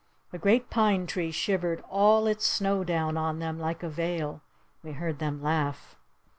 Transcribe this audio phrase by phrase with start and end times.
[0.33, 4.41] A great pine tree shivered all its snow down on them like a veil.
[4.81, 5.95] We heard them laugh.